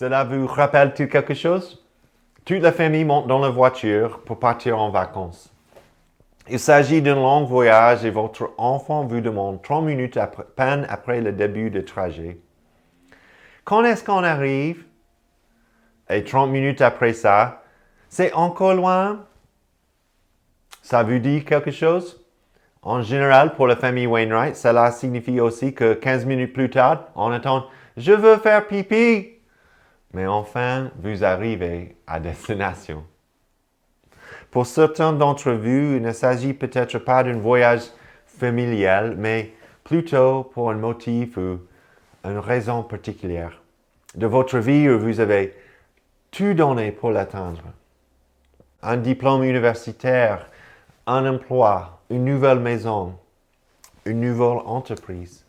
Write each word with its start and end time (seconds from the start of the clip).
Cela 0.00 0.24
vous 0.24 0.46
rappelle-t-il 0.46 1.10
quelque 1.10 1.34
chose? 1.34 1.84
Toute 2.46 2.62
la 2.62 2.72
famille 2.72 3.04
monte 3.04 3.26
dans 3.26 3.38
la 3.38 3.50
voiture 3.50 4.20
pour 4.20 4.38
partir 4.38 4.78
en 4.78 4.88
vacances. 4.88 5.52
Il 6.48 6.58
s'agit 6.58 7.02
d'un 7.02 7.16
long 7.16 7.44
voyage 7.44 8.02
et 8.06 8.10
votre 8.10 8.50
enfant 8.56 9.04
vous 9.04 9.20
demande 9.20 9.60
30 9.60 9.84
minutes 9.84 10.16
à 10.16 10.26
peine 10.26 10.86
après 10.88 11.20
le 11.20 11.32
début 11.32 11.68
du 11.68 11.84
trajet. 11.84 12.40
Quand 13.64 13.84
est-ce 13.84 14.02
qu'on 14.02 14.24
arrive? 14.24 14.86
Et 16.08 16.24
30 16.24 16.48
minutes 16.48 16.80
après 16.80 17.12
ça, 17.12 17.62
c'est 18.08 18.32
encore 18.32 18.72
loin? 18.72 19.26
Ça 20.80 21.02
vous 21.02 21.18
dit 21.18 21.44
quelque 21.44 21.72
chose? 21.72 22.24
En 22.80 23.02
général, 23.02 23.54
pour 23.54 23.66
la 23.66 23.76
famille 23.76 24.06
Wainwright, 24.06 24.56
cela 24.56 24.92
signifie 24.92 25.40
aussi 25.40 25.74
que 25.74 25.92
15 25.92 26.24
minutes 26.24 26.54
plus 26.54 26.70
tard, 26.70 27.08
on 27.16 27.30
attend 27.30 27.66
Je 27.98 28.12
veux 28.12 28.38
faire 28.38 28.66
pipi. 28.66 29.39
Mais 30.12 30.26
enfin, 30.26 30.90
vous 31.02 31.24
arrivez 31.24 31.96
à 32.06 32.18
destination. 32.20 33.04
Pour 34.50 34.66
certains 34.66 35.12
d'entre 35.12 35.52
vous, 35.52 35.96
il 35.96 36.02
ne 36.02 36.12
s'agit 36.12 36.54
peut-être 36.54 36.98
pas 36.98 37.22
d'un 37.22 37.38
voyage 37.38 37.82
familial, 38.26 39.14
mais 39.16 39.52
plutôt 39.84 40.44
pour 40.44 40.70
un 40.70 40.74
motif 40.74 41.36
ou 41.36 41.60
une 42.24 42.38
raison 42.38 42.82
particulière 42.82 43.60
de 44.14 44.26
votre 44.26 44.58
vie 44.58 44.88
où 44.88 44.98
vous 44.98 45.20
avez 45.20 45.54
tout 46.30 46.54
donné 46.54 46.92
pour 46.92 47.10
l'atteindre. 47.10 47.62
Un 48.82 48.96
diplôme 48.96 49.44
universitaire, 49.44 50.48
un 51.06 51.26
emploi, 51.26 52.00
une 52.10 52.24
nouvelle 52.24 52.60
maison, 52.60 53.16
une 54.04 54.20
nouvelle 54.20 54.62
entreprise. 54.64 55.44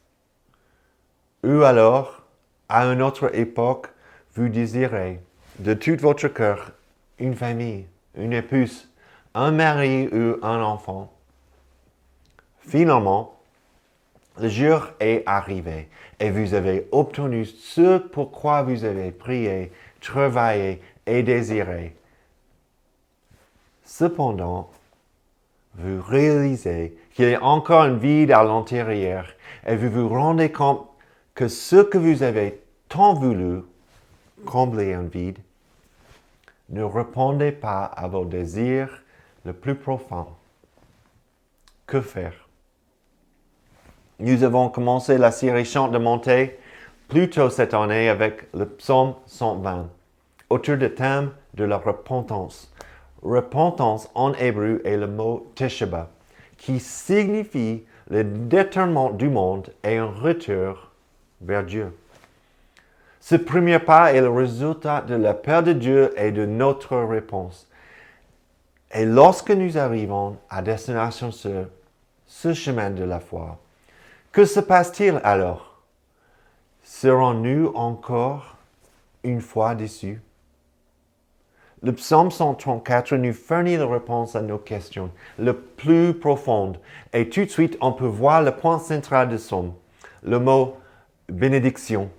Ou 1.43 1.63
alors, 1.63 2.21
à 2.69 2.85
une 2.85 3.01
autre 3.01 3.35
époque, 3.35 3.87
vous 4.35 4.49
désirez 4.49 5.19
de 5.59 5.73
tout 5.73 5.97
votre 5.99 6.27
cœur 6.27 6.71
une 7.19 7.35
famille, 7.35 7.85
une 8.15 8.33
épouse, 8.33 8.89
un 9.33 9.51
mari 9.51 10.07
ou 10.07 10.37
un 10.43 10.61
enfant. 10.61 11.11
Finalement, 12.59 13.37
le 14.39 14.49
jour 14.49 14.87
est 14.99 15.23
arrivé 15.25 15.89
et 16.19 16.29
vous 16.29 16.53
avez 16.53 16.87
obtenu 16.91 17.45
ce 17.45 17.97
pourquoi 17.97 18.63
vous 18.63 18.85
avez 18.85 19.11
prié, 19.11 19.71
travaillé 19.99 20.81
et 21.05 21.23
désiré. 21.23 21.95
Cependant, 23.83 24.69
vous 25.75 26.01
réalisez 26.01 26.97
qu'il 27.13 27.29
y 27.29 27.35
a 27.35 27.43
encore 27.43 27.81
un 27.81 27.95
vide 27.95 28.31
à 28.31 28.43
l'intérieur 28.43 29.25
et 29.65 29.75
vous 29.75 29.89
vous 29.89 30.09
rendez 30.09 30.51
compte 30.51 30.87
que 31.35 31.47
ce 31.47 31.77
que 31.77 31.97
vous 31.97 32.23
avez 32.23 32.61
tant 32.87 33.13
voulu 33.13 33.61
combler 34.45 34.93
un 34.93 35.03
vide 35.03 35.39
ne 36.69 36.83
répondait 36.83 37.51
pas 37.51 37.83
à 37.83 38.07
vos 38.07 38.25
désirs 38.25 39.03
le 39.45 39.53
plus 39.53 39.75
profond. 39.75 40.27
Que 41.85 42.01
faire? 42.01 42.47
Nous 44.19 44.43
avons 44.43 44.69
commencé 44.69 45.17
la 45.17 45.31
série 45.31 45.65
Chante 45.65 45.91
de 45.91 45.97
montée 45.97 46.59
plus 47.07 47.29
tôt 47.29 47.49
cette 47.49 47.73
année 47.73 48.07
avec 48.07 48.47
le 48.53 48.65
psaume 48.65 49.15
120 49.25 49.89
autour 50.49 50.77
du 50.77 50.93
thème 50.93 51.31
de 51.55 51.63
la 51.63 51.77
repentance. 51.77 52.73
Repentance 53.21 54.09
en 54.15 54.33
hébreu 54.33 54.81
est 54.85 54.97
le 54.97 55.07
mot 55.07 55.51
tesheba, 55.55 56.09
qui 56.57 56.79
signifie 56.79 57.83
le 58.09 58.23
détournement 58.23 59.09
du 59.09 59.29
monde 59.29 59.73
et 59.83 59.97
un 59.97 60.09
retour 60.09 60.91
vers 61.41 61.63
Dieu. 61.63 61.93
Ce 63.21 63.35
premier 63.35 63.77
pas 63.77 64.13
est 64.13 64.19
le 64.19 64.31
résultat 64.31 65.01
de 65.01 65.13
la 65.13 65.35
peur 65.35 65.61
de 65.61 65.73
Dieu 65.73 66.11
et 66.17 66.31
de 66.31 66.47
notre 66.47 66.97
réponse. 66.97 67.67
Et 68.91 69.05
lorsque 69.05 69.51
nous 69.51 69.77
arrivons 69.77 70.37
à 70.49 70.63
destination 70.63 71.31
sur 71.31 71.67
ce 72.25 72.53
chemin 72.55 72.89
de 72.89 73.03
la 73.03 73.19
foi, 73.19 73.59
que 74.31 74.43
se 74.43 74.59
passe-t-il 74.59 75.21
alors? 75.23 75.81
Serons-nous 76.83 77.71
encore 77.75 78.57
une 79.23 79.39
fois 79.41 79.75
déçus? 79.75 80.19
Le 81.83 81.93
psaume 81.93 82.31
134 82.31 83.15
nous 83.17 83.33
fournit 83.33 83.77
la 83.77 83.85
réponse 83.85 84.35
à 84.35 84.41
nos 84.41 84.57
questions, 84.57 85.11
le 85.37 85.53
plus 85.53 86.15
profonde. 86.15 86.79
Et 87.13 87.29
tout 87.29 87.45
de 87.45 87.49
suite, 87.49 87.77
on 87.81 87.91
peut 87.91 88.05
voir 88.05 88.41
le 88.41 88.51
point 88.51 88.79
central 88.79 89.29
de 89.29 89.37
psaume. 89.37 89.73
Le 90.23 90.39
mot 90.39 90.77
bénédiction 91.29 92.09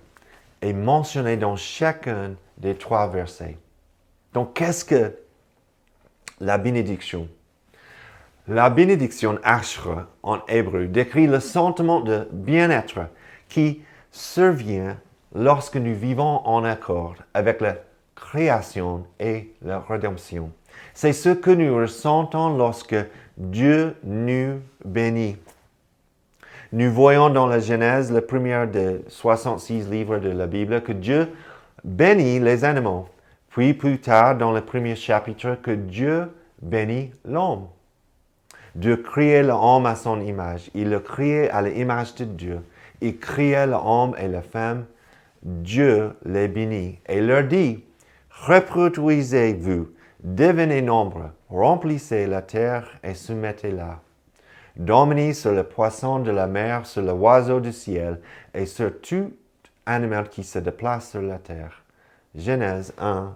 est 0.63 0.73
mentionné 0.73 1.37
dans 1.37 1.57
chacun 1.57 2.35
des 2.59 2.75
trois 2.77 3.09
versets. 3.09 3.59
Donc, 4.33 4.55
qu'est-ce 4.55 4.85
que 4.85 5.15
la 6.41 6.57
bénédiction? 6.59 7.29
La 8.49 8.71
bénédiction 8.71 9.39
ashra 9.45 10.09
en 10.23 10.39
hébreu 10.49 10.87
décrit 10.87 11.27
le 11.27 11.39
sentiment 11.39 12.01
de 12.01 12.27
bien-être 12.33 13.01
qui 13.49 13.83
survient 14.11 14.97
lorsque 15.35 15.77
nous 15.77 15.95
vivons 15.95 16.45
en 16.47 16.65
accord 16.65 17.15
avec 17.35 17.61
la 17.61 17.77
création 18.15 19.07
et 19.21 19.55
la 19.63 19.79
rédemption. 19.81 20.51
C'est 20.95 21.13
ce 21.13 21.29
que 21.29 21.51
nous 21.51 21.75
ressentons 21.77 22.57
lorsque 22.57 22.97
Dieu 23.37 23.97
nous 24.05 24.61
bénit. 24.85 25.37
Nous 26.75 26.91
voyons 26.91 27.29
dans 27.29 27.47
la 27.47 27.59
Genèse, 27.59 28.11
le 28.11 28.23
premier 28.23 28.67
des 28.67 29.05
66 29.09 29.91
livres 29.91 30.19
de 30.19 30.31
la 30.31 30.47
Bible, 30.47 30.81
que 30.81 30.93
Dieu 30.93 31.29
bénit 31.85 32.41
les 32.41 32.65
animaux. 32.65 33.09
Puis 33.51 33.75
plus 33.75 34.01
tard, 34.01 34.39
dans 34.39 34.53
le 34.53 34.63
premier 34.63 34.97
chapitre, 34.97 35.59
que 35.63 35.73
Dieu 35.73 36.31
bénit 36.63 37.13
l'homme. 37.27 37.67
Dieu 38.75 38.97
créait 38.97 39.43
l'homme 39.43 39.85
à 39.85 39.97
son 39.97 40.19
image. 40.23 40.71
Il 40.75 40.89
le 40.89 41.01
créait 41.01 41.51
à 41.51 41.61
l'image 41.61 42.15
de 42.15 42.25
Dieu. 42.25 42.61
Il 43.03 43.19
créait 43.19 43.67
l'homme 43.67 44.17
et 44.19 44.29
la 44.29 44.41
femme. 44.41 44.87
Dieu 45.43 46.13
les 46.25 46.49
bénit 46.49 47.01
et 47.07 47.21
leur 47.21 47.45
dit, 47.45 47.85
reproduisez-vous, 48.47 49.89
devenez 50.25 50.81
nombreux, 50.81 51.33
remplissez 51.51 52.27
la 52.27 52.41
terre 52.41 52.89
et 53.05 53.13
soumettez-la. 53.13 54.01
Dominez 54.77 55.35
sur 55.35 55.53
le 55.53 55.65
poisson 55.65 56.21
de 56.21 56.31
la 56.31 56.47
mer, 56.47 56.87
sur 56.87 57.03
l'oiseau 57.03 57.61
du 57.61 57.73
ciel 57.73 58.21
et 58.55 58.67
sur 58.67 59.01
tout 59.01 59.33
animal 59.85 60.29
qui 60.29 60.45
se 60.45 60.59
déplace 60.59 61.11
sur 61.11 61.23
la 61.23 61.39
terre. 61.39 61.83
Genèse 62.35 62.95
1, 62.99 63.35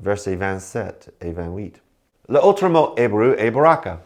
versets 0.00 0.36
27 0.36 1.14
et 1.22 1.32
28. 1.32 1.80
L'autre 2.28 2.68
mot 2.68 2.94
hébreu 2.96 3.36
est 3.38 3.50
baraka. 3.50 4.00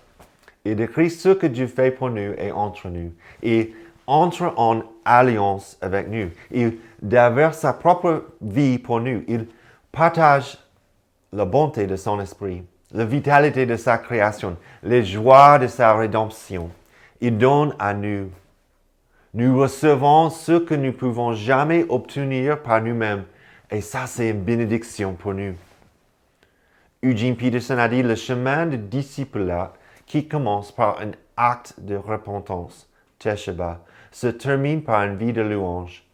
Il 0.64 0.76
décrit 0.76 1.10
ce 1.10 1.30
que 1.30 1.46
Dieu 1.46 1.66
fait 1.66 1.90
pour 1.90 2.10
nous 2.10 2.34
et 2.36 2.52
entre 2.52 2.88
nous. 2.88 3.12
Il 3.42 3.72
entre 4.06 4.52
en 4.56 4.82
alliance 5.04 5.76
avec 5.80 6.08
nous. 6.08 6.30
Il 6.50 6.78
déverse 7.02 7.58
sa 7.58 7.72
propre 7.72 8.24
vie 8.40 8.78
pour 8.78 9.00
nous. 9.00 9.22
Il 9.28 9.46
partage 9.92 10.58
la 11.32 11.44
bonté 11.44 11.86
de 11.86 11.96
son 11.96 12.20
esprit, 12.20 12.64
la 12.92 13.04
vitalité 13.04 13.66
de 13.66 13.76
sa 13.76 13.98
création, 13.98 14.56
les 14.82 15.04
joies 15.04 15.58
de 15.58 15.66
sa 15.66 15.94
rédemption. 15.94 16.70
Il 17.20 17.36
donne 17.36 17.74
à 17.78 17.94
nous. 17.94 18.30
Nous 19.34 19.58
recevons 19.58 20.30
ce 20.30 20.52
que 20.58 20.74
nous 20.74 20.86
ne 20.86 20.90
pouvons 20.90 21.32
jamais 21.32 21.84
obtenir 21.88 22.62
par 22.62 22.80
nous-mêmes. 22.80 23.24
Et 23.70 23.82
ça, 23.82 24.06
c'est 24.06 24.30
une 24.30 24.42
bénédiction 24.42 25.14
pour 25.14 25.34
nous. 25.34 25.54
Eugene 27.02 27.36
Peterson 27.36 27.78
a 27.78 27.88
dit 27.88 28.02
le 28.02 28.14
chemin 28.14 28.66
de 28.66 28.76
disciple 28.76 29.52
qui 30.06 30.26
commence 30.26 30.72
par 30.72 31.00
un 31.00 31.10
acte 31.36 31.74
de 31.78 31.94
repentance, 31.94 32.88
Tesheba, 33.18 33.84
se 34.10 34.26
termine 34.26 34.82
par 34.82 35.04
une 35.04 35.16
vie 35.16 35.32
de 35.32 35.42
louange, 35.42 36.04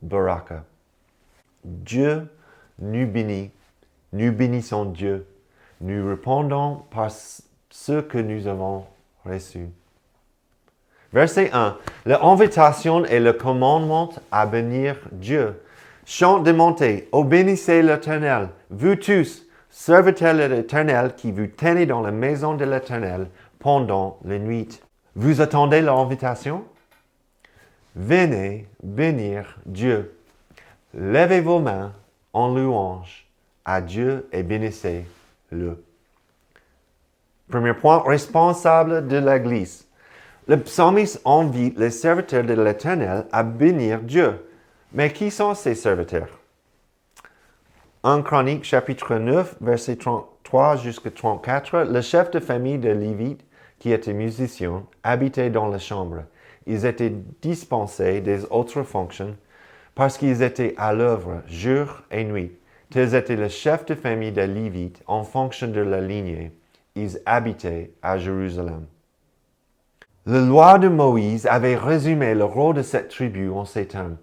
Baraka. 0.00 0.64
Dieu 1.62 2.26
nous 2.78 3.06
bénit, 3.06 3.50
nous 4.12 4.32
bénissons 4.32 4.86
Dieu, 4.86 5.26
nous 5.82 6.08
répondons 6.08 6.82
par 6.90 7.10
ce 7.10 8.00
que 8.00 8.18
nous 8.18 8.46
avons 8.46 8.84
reçu. 9.24 9.68
Verset 11.12 11.50
1. 11.52 11.76
L'invitation 12.06 13.04
et 13.04 13.20
le 13.20 13.34
commandement 13.34 14.10
à 14.30 14.46
bénir 14.46 14.96
Dieu. 15.10 15.60
Chant 16.06 16.38
de 16.38 16.52
montée, 16.52 17.08
obéissez 17.12 17.82
l'Éternel, 17.82 18.48
vous 18.70 18.96
tous, 18.96 19.44
serviteur 19.68 20.34
de 20.34 20.44
l'Éternel 20.44 21.14
qui 21.16 21.30
vous 21.32 21.46
tenez 21.46 21.86
dans 21.86 22.00
la 22.00 22.10
maison 22.10 22.54
de 22.54 22.64
l'Éternel 22.64 23.28
pendant 23.58 24.18
la 24.24 24.38
nuit. 24.38 24.80
Vous 25.14 25.40
attendez 25.40 25.82
l'invitation? 25.82 26.64
Venez 27.94 28.66
bénir 28.82 29.58
Dieu. 29.66 30.16
Levez 30.94 31.40
vos 31.40 31.58
mains 31.58 31.92
en 32.32 32.54
louange 32.54 33.26
à 33.64 33.80
Dieu 33.80 34.28
et 34.32 34.42
bénissez-le. 35.52 35.84
Premier 37.50 37.74
point, 37.74 38.02
responsable 38.06 39.06
de 39.08 39.16
l'Église. 39.16 39.86
Le 40.48 40.56
psalmiste 40.56 41.20
invite 41.24 41.78
les 41.78 41.90
serviteurs 41.90 42.44
de 42.44 42.54
l'Éternel 42.54 43.26
à 43.30 43.42
bénir 43.42 44.00
Dieu. 44.00 44.46
Mais 44.92 45.12
qui 45.12 45.30
sont 45.30 45.54
ces 45.54 45.74
serviteurs? 45.74 46.28
1 48.04 48.22
Chronique 48.22 48.64
chapitre 48.64 49.16
9, 49.16 49.56
verset 49.60 49.96
33 49.96 50.76
jusqu'à 50.76 51.10
34, 51.10 51.84
le 51.84 52.00
chef 52.00 52.30
de 52.32 52.40
famille 52.40 52.78
de 52.78 52.90
Lévite, 52.90 53.44
qui 53.78 53.92
était 53.92 54.12
musicien, 54.12 54.84
habitait 55.04 55.50
dans 55.50 55.68
la 55.68 55.78
chambre. 55.78 56.24
Ils 56.66 56.84
étaient 56.84 57.14
dispensés 57.40 58.20
des 58.20 58.44
autres 58.46 58.82
fonctions 58.82 59.36
parce 59.94 60.18
qu'ils 60.18 60.42
étaient 60.42 60.74
à 60.78 60.92
l'œuvre 60.92 61.42
jour 61.46 62.02
et 62.10 62.24
nuit. 62.24 62.52
Tels 62.92 63.14
étaient 63.14 63.36
le 63.36 63.48
chef 63.48 63.86
de 63.86 63.94
famille 63.94 64.32
de 64.32 64.42
Lévite 64.42 65.02
en 65.06 65.24
fonction 65.24 65.66
de 65.66 65.80
la 65.80 66.02
lignée. 66.02 66.52
Ils 66.94 67.18
habitaient 67.24 67.90
à 68.02 68.18
Jérusalem. 68.18 68.84
La 70.26 70.40
loi 70.40 70.78
de 70.78 70.88
Moïse 70.88 71.46
avait 71.46 71.74
résumé 71.74 72.34
le 72.34 72.44
rôle 72.44 72.76
de 72.76 72.82
cette 72.82 73.08
tribu 73.08 73.48
en 73.48 73.64
ces 73.64 73.86
termes. 73.86 74.18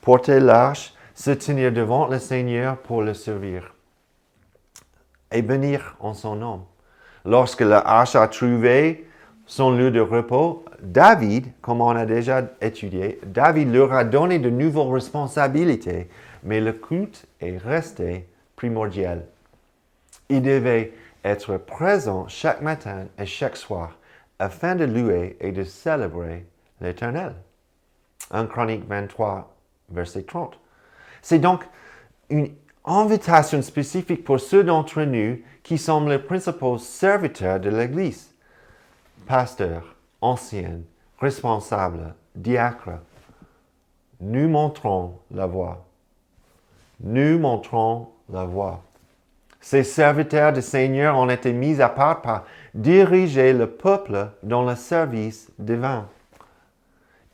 Porter 0.00 0.40
l'arche, 0.40 0.94
se 1.14 1.30
tenir 1.30 1.70
devant 1.70 2.08
le 2.08 2.18
Seigneur 2.18 2.76
pour 2.78 3.02
le 3.02 3.14
servir 3.14 3.72
et 5.30 5.42
bénir 5.42 5.96
en 6.00 6.12
son 6.12 6.34
nom. 6.34 6.66
Lorsque 7.24 7.60
l'arche 7.60 8.16
a 8.16 8.26
trouvé 8.26 9.07
son 9.48 9.70
lieu 9.70 9.90
de 9.90 10.00
repos, 10.00 10.64
David, 10.80 11.46
comme 11.62 11.80
on 11.80 11.88
a 11.88 12.04
déjà 12.04 12.42
étudié, 12.60 13.18
David 13.24 13.72
leur 13.72 13.92
a 13.94 14.04
donné 14.04 14.38
de 14.38 14.50
nouvelles 14.50 14.92
responsabilités, 14.92 16.08
mais 16.44 16.60
le 16.60 16.74
culte 16.74 17.26
est 17.40 17.56
resté 17.56 18.28
primordial. 18.54 19.24
Il 20.28 20.42
devait 20.42 20.92
être 21.24 21.56
présent 21.56 22.28
chaque 22.28 22.60
matin 22.60 23.06
et 23.18 23.24
chaque 23.24 23.56
soir 23.56 23.96
afin 24.38 24.76
de 24.76 24.84
louer 24.84 25.36
et 25.40 25.50
de 25.50 25.64
célébrer 25.64 26.46
l'Éternel. 26.82 27.34
1 28.30 28.46
Chronique 28.46 28.86
23, 28.86 29.56
verset 29.90 30.22
30. 30.24 30.60
C'est 31.22 31.38
donc 31.38 31.64
une 32.28 32.50
invitation 32.84 33.62
spécifique 33.62 34.24
pour 34.24 34.40
ceux 34.40 34.62
d'entre 34.62 35.02
nous 35.02 35.38
qui 35.62 35.78
sont 35.78 36.06
les 36.06 36.18
principaux 36.18 36.76
serviteurs 36.76 37.58
de 37.58 37.70
l'Église. 37.70 38.27
Pasteurs, 39.28 39.94
anciens, 40.22 40.80
responsables, 41.20 42.14
diacres. 42.34 42.98
Nous 44.22 44.48
montrons 44.48 45.18
la 45.30 45.44
voie. 45.44 45.84
Nous 47.00 47.38
montrons 47.38 48.08
la 48.32 48.46
voie. 48.46 48.82
Ces 49.60 49.84
serviteurs 49.84 50.54
du 50.54 50.62
Seigneur 50.62 51.18
ont 51.18 51.28
été 51.28 51.52
mis 51.52 51.82
à 51.82 51.90
part 51.90 52.22
par 52.22 52.44
diriger 52.72 53.52
le 53.52 53.66
peuple 53.66 54.30
dans 54.42 54.64
le 54.64 54.74
service 54.76 55.50
divin. 55.58 56.08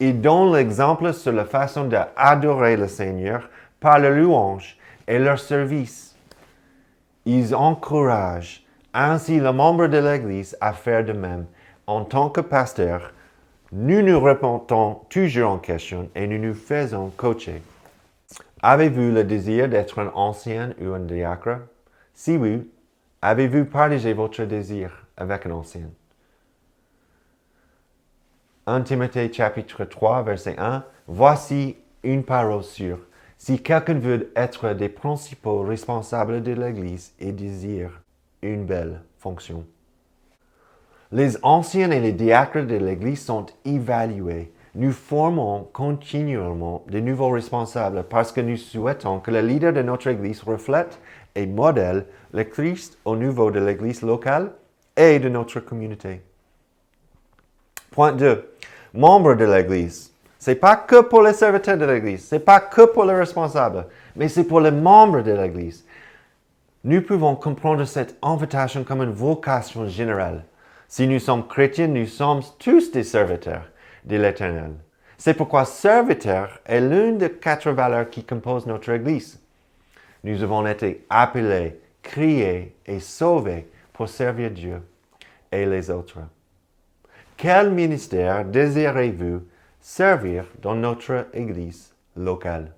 Ils 0.00 0.20
donnent 0.20 0.52
l'exemple 0.52 1.12
sur 1.12 1.30
la 1.30 1.44
façon 1.44 1.84
d'adorer 1.84 2.76
le 2.76 2.88
Seigneur 2.88 3.48
par 3.78 4.00
la 4.00 4.10
louange 4.10 4.78
et 5.06 5.20
leur 5.20 5.38
service. 5.38 6.16
Ils 7.24 7.54
encouragent 7.54 8.64
ainsi 8.92 9.38
les 9.38 9.52
membres 9.52 9.86
de 9.86 9.98
l'Église 9.98 10.56
à 10.60 10.72
faire 10.72 11.04
de 11.04 11.12
même. 11.12 11.46
En 11.86 12.04
tant 12.04 12.30
que 12.30 12.40
pasteur, 12.40 13.12
nous 13.70 14.00
nous 14.00 14.18
répondons 14.18 15.02
toujours 15.10 15.50
en 15.50 15.58
question 15.58 16.08
et 16.14 16.26
nous 16.26 16.38
nous 16.38 16.54
faisons 16.54 17.10
coacher. 17.10 17.60
Avez-vous 18.62 19.12
le 19.12 19.22
désir 19.22 19.68
d'être 19.68 19.98
un 19.98 20.10
ancien 20.14 20.72
ou 20.80 20.94
un 20.94 21.00
diacre? 21.00 21.58
Si 22.14 22.38
oui, 22.38 22.70
avez-vous 23.20 23.66
partagé 23.66 24.14
votre 24.14 24.44
désir 24.44 25.06
avec 25.18 25.44
un 25.44 25.50
ancien? 25.50 25.90
1 28.66 28.80
Timothée 28.80 29.30
chapitre 29.30 29.84
3, 29.84 30.22
verset 30.22 30.54
1, 30.56 30.84
Voici 31.06 31.76
une 32.02 32.24
parole 32.24 32.64
sûre. 32.64 33.00
Si 33.36 33.62
quelqu'un 33.62 33.98
veut 33.98 34.32
être 34.36 34.72
des 34.72 34.88
principaux 34.88 35.60
responsables 35.60 36.42
de 36.42 36.52
l'Église 36.52 37.12
et 37.18 37.32
désire 37.32 38.00
une 38.40 38.64
belle 38.64 39.02
fonction. 39.18 39.66
Les 41.14 41.38
anciens 41.44 41.92
et 41.92 42.00
les 42.00 42.10
diacres 42.10 42.66
de 42.66 42.74
l'Église 42.74 43.24
sont 43.24 43.46
évalués. 43.64 44.52
Nous 44.74 44.90
formons 44.90 45.68
continuellement 45.72 46.82
de 46.88 46.98
nouveaux 46.98 47.30
responsables 47.30 48.02
parce 48.10 48.32
que 48.32 48.40
nous 48.40 48.56
souhaitons 48.56 49.20
que 49.20 49.30
le 49.30 49.40
leader 49.40 49.72
de 49.72 49.82
notre 49.82 50.08
Église 50.08 50.42
reflète 50.42 50.98
et 51.36 51.46
modèle 51.46 52.06
le 52.32 52.42
Christ 52.42 52.98
au 53.04 53.14
niveau 53.14 53.52
de 53.52 53.60
l'Église 53.60 54.02
locale 54.02 54.50
et 54.96 55.20
de 55.20 55.28
notre 55.28 55.60
communauté. 55.60 56.20
Point 57.92 58.14
2. 58.14 58.52
Membres 58.94 59.36
de 59.36 59.44
l'Église. 59.44 60.12
C'est 60.40 60.56
pas 60.56 60.74
que 60.74 61.00
pour 61.00 61.22
les 61.22 61.32
serviteurs 61.32 61.78
de 61.78 61.84
l'Église, 61.84 62.24
c'est 62.24 62.44
pas 62.44 62.58
que 62.58 62.86
pour 62.86 63.04
les 63.04 63.14
responsables, 63.14 63.86
mais 64.16 64.26
c'est 64.26 64.42
pour 64.48 64.60
les 64.60 64.72
membres 64.72 65.22
de 65.22 65.30
l'Église. 65.30 65.84
Nous 66.82 67.02
pouvons 67.02 67.36
comprendre 67.36 67.84
cette 67.84 68.16
invitation 68.20 68.82
comme 68.82 69.02
une 69.02 69.12
vocation 69.12 69.86
générale. 69.86 70.42
Si 70.94 71.08
nous 71.08 71.18
sommes 71.18 71.48
chrétiens, 71.48 71.88
nous 71.88 72.06
sommes 72.06 72.42
tous 72.56 72.92
des 72.92 73.02
serviteurs 73.02 73.64
de 74.04 74.16
l'Éternel. 74.16 74.74
C'est 75.18 75.34
pourquoi 75.34 75.64
serviteur 75.64 76.60
est 76.64 76.80
l'une 76.80 77.18
des 77.18 77.32
quatre 77.32 77.68
valeurs 77.72 78.08
qui 78.10 78.22
composent 78.22 78.66
notre 78.66 78.90
Église. 78.90 79.42
Nous 80.22 80.40
avons 80.44 80.64
été 80.64 81.04
appelés, 81.10 81.80
créés 82.00 82.76
et 82.86 83.00
sauvés 83.00 83.68
pour 83.92 84.08
servir 84.08 84.52
Dieu 84.52 84.82
et 85.50 85.66
les 85.66 85.90
autres. 85.90 86.20
Quel 87.36 87.72
ministère 87.72 88.44
désirez-vous 88.44 89.42
servir 89.80 90.44
dans 90.62 90.76
notre 90.76 91.26
Église 91.32 91.92
locale? 92.16 92.70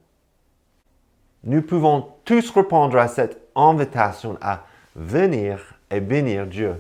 Nous 1.45 1.61
pouvons 1.61 2.13
tous 2.25 2.51
répondre 2.53 2.97
à 2.97 3.09
cette 3.09 3.43
invitation 3.55 4.39
à 4.41 4.65
venir 4.95 5.75
et 5.91 6.01
bénir 6.01 6.47
Dieu 6.47 6.77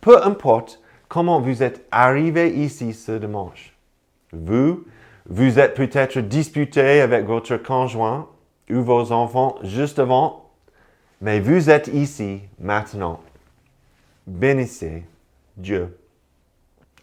peu 0.00 0.22
importe 0.24 0.80
comment 1.08 1.40
vous 1.40 1.62
êtes 1.62 1.86
arrivé 1.90 2.50
ici 2.50 2.92
ce 2.92 3.12
dimanche. 3.12 3.74
Vous, 4.32 4.84
vous 5.26 5.58
êtes 5.58 5.74
peut-être 5.74 6.20
disputé 6.20 7.00
avec 7.00 7.26
votre 7.26 7.56
conjoint 7.56 8.28
ou 8.70 8.82
vos 8.82 9.12
enfants 9.12 9.56
juste 9.62 9.98
avant, 9.98 10.50
mais 11.20 11.40
vous 11.40 11.70
êtes 11.70 11.88
ici 11.88 12.40
maintenant. 12.58 13.20
Bénissez 14.26 15.04
Dieu. 15.56 15.98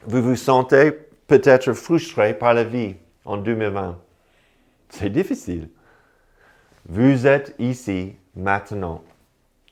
Vous 0.06 0.22
vous 0.22 0.36
sentez 0.36 0.92
peut-être 1.28 1.74
frustré 1.74 2.34
par 2.34 2.54
la 2.54 2.64
vie 2.64 2.96
en 3.26 3.38
2020. 3.38 4.00
C'est 4.90 5.10
difficile. 5.10 5.70
Vous 6.88 7.26
êtes 7.26 7.56
ici 7.58 8.16
maintenant. 8.36 9.04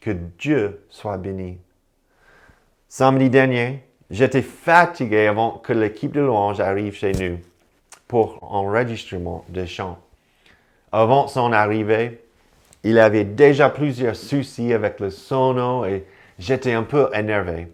Que 0.02 0.12
Dieu 0.12 0.84
soit 0.90 1.18
béni. 1.18 1.60
Samedi 2.96 3.32
dernier, 3.32 3.82
j'étais 4.12 4.44
fatigué 4.44 5.26
avant 5.26 5.54
que 5.54 5.74
l'équipe 5.74 6.12
de 6.12 6.22
louange 6.22 6.60
arrive 6.60 6.94
chez 6.94 7.12
nous 7.14 7.40
pour 8.08 8.38
enregistrement 8.44 9.46
de 9.50 9.66
chants. 9.66 9.98
Avant 10.92 11.28
son 11.28 11.54
arrivée, 11.54 12.24
il 12.84 13.00
avait 13.00 13.24
déjà 13.24 13.72
plusieurs 13.72 14.16
soucis 14.16 14.74
avec 14.74 15.00
le 15.00 15.10
sono 15.10 15.86
et 15.86 16.06
j'étais 16.38 16.74
un 16.74 16.84
peu 16.84 17.10
énervé. 17.16 17.68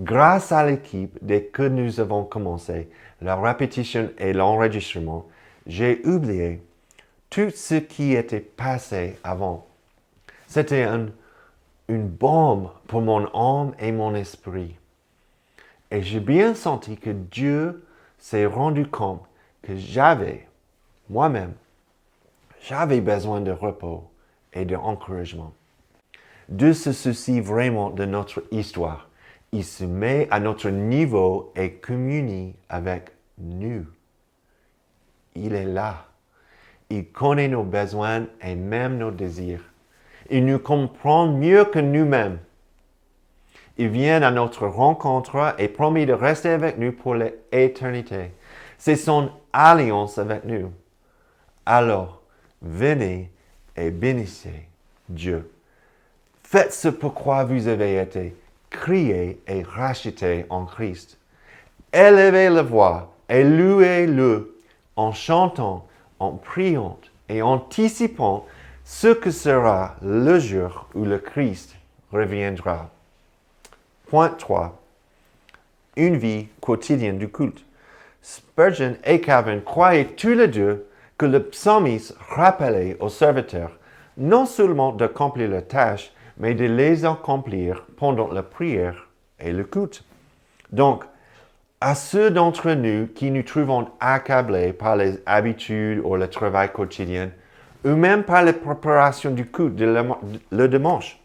Grâce 0.00 0.50
à 0.50 0.66
l'équipe, 0.66 1.16
dès 1.22 1.44
que 1.44 1.62
nous 1.62 2.00
avons 2.00 2.24
commencé 2.24 2.88
la 3.22 3.36
répétition 3.36 4.10
et 4.18 4.32
l'enregistrement, 4.32 5.24
j'ai 5.68 6.04
oublié 6.04 6.60
tout 7.30 7.50
ce 7.54 7.76
qui 7.76 8.14
était 8.14 8.40
passé 8.40 9.18
avant. 9.22 9.64
C'était 10.48 10.82
un 10.82 11.10
une 11.88 12.08
bombe 12.08 12.70
pour 12.86 13.02
mon 13.02 13.26
âme 13.34 13.74
et 13.78 13.92
mon 13.92 14.14
esprit. 14.14 14.76
Et 15.90 16.02
j'ai 16.02 16.20
bien 16.20 16.54
senti 16.54 16.96
que 16.96 17.10
Dieu 17.10 17.84
s'est 18.18 18.46
rendu 18.46 18.86
compte 18.86 19.22
que 19.62 19.76
j'avais, 19.76 20.48
moi-même, 21.10 21.52
j'avais 22.60 23.00
besoin 23.00 23.40
de 23.40 23.50
repos 23.50 24.04
et 24.52 24.64
d'encouragement. 24.64 25.52
De 26.48 26.72
ce 26.72 26.92
soucie 26.92 27.40
vraiment 27.40 27.90
de 27.90 28.04
notre 28.04 28.42
histoire. 28.50 29.08
Il 29.52 29.64
se 29.64 29.84
met 29.84 30.26
à 30.30 30.40
notre 30.40 30.70
niveau 30.70 31.52
et 31.56 31.72
communie 31.72 32.54
avec 32.68 33.10
nous. 33.38 33.86
Il 35.34 35.54
est 35.54 35.64
là. 35.64 36.06
Il 36.90 37.06
connaît 37.08 37.48
nos 37.48 37.62
besoins 37.62 38.26
et 38.42 38.54
même 38.54 38.98
nos 38.98 39.10
désirs. 39.10 39.64
Il 40.30 40.46
nous 40.46 40.58
comprend 40.58 41.26
mieux 41.26 41.64
que 41.64 41.78
nous-mêmes. 41.78 42.38
Il 43.76 43.88
vient 43.88 44.22
à 44.22 44.30
notre 44.30 44.66
rencontre 44.66 45.54
et 45.58 45.68
promet 45.68 46.06
de 46.06 46.12
rester 46.12 46.50
avec 46.50 46.78
nous 46.78 46.92
pour 46.92 47.14
l'éternité. 47.14 48.30
C'est 48.78 48.96
son 48.96 49.30
alliance 49.52 50.18
avec 50.18 50.44
nous. 50.44 50.72
Alors, 51.66 52.22
venez 52.62 53.30
et 53.76 53.90
bénissez 53.90 54.68
Dieu. 55.08 55.50
Faites 56.42 56.72
ce 56.72 56.88
pourquoi 56.88 57.44
vous 57.44 57.66
avez 57.66 57.98
été 57.98 58.36
crié 58.70 59.40
et 59.46 59.62
racheté 59.62 60.46
en 60.50 60.66
Christ. 60.66 61.18
Élevez 61.92 62.50
la 62.50 62.62
voix 62.62 63.14
et 63.28 63.44
louez-le 63.44 64.60
en 64.96 65.12
chantant, 65.12 65.86
en 66.18 66.32
priant 66.32 66.98
et 67.28 67.42
anticipant 67.42 68.46
ce 68.84 69.08
que 69.08 69.30
sera 69.30 69.96
le 70.02 70.38
jour 70.38 70.88
où 70.94 71.04
le 71.04 71.18
Christ 71.18 71.74
reviendra. 72.12 72.90
Point 74.08 74.28
3. 74.28 74.78
Une 75.96 76.16
vie 76.16 76.48
quotidienne 76.60 77.18
du 77.18 77.30
culte. 77.30 77.64
Spurgeon 78.20 78.96
et 79.04 79.20
Calvin 79.20 79.60
croyaient 79.60 80.14
tous 80.16 80.34
les 80.34 80.48
deux 80.48 80.86
que 81.16 81.26
le 81.26 81.42
psalmiste 81.42 82.14
rappelait 82.28 82.96
aux 83.00 83.08
serviteurs 83.08 83.78
non 84.16 84.46
seulement 84.46 84.92
d'accomplir 84.92 85.50
la 85.50 85.62
tâche, 85.62 86.12
mais 86.36 86.54
de 86.54 86.66
les 86.66 87.04
accomplir 87.04 87.86
pendant 87.96 88.32
la 88.32 88.42
prière 88.42 89.08
et 89.40 89.52
le 89.52 89.64
culte. 89.64 90.04
Donc, 90.70 91.04
à 91.80 91.94
ceux 91.94 92.30
d'entre 92.30 92.72
nous 92.72 93.08
qui 93.08 93.30
nous 93.30 93.42
trouvons 93.42 93.88
accablés 94.00 94.72
par 94.72 94.96
les 94.96 95.18
habitudes 95.26 96.00
ou 96.04 96.16
le 96.16 96.28
travail 96.28 96.70
quotidien, 96.72 97.30
ou 97.84 97.90
même 97.90 98.24
par 98.24 98.42
la 98.42 98.52
préparation 98.52 99.30
du 99.30 99.46
culte 99.46 99.76
de 99.76 100.02
le 100.50 100.68
dimanche, 100.68 101.20